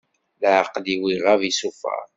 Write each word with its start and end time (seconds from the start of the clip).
Leɛqel-iw 0.41 1.03
iɣab 1.15 1.41
isufer 1.49 2.03